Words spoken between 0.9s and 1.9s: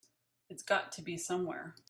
to be somewhere.